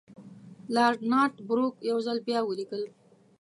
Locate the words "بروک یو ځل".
1.47-2.17